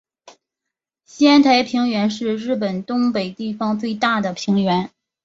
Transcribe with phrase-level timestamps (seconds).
[1.05, 4.89] 仙台平原是日本东北地方最大的平原。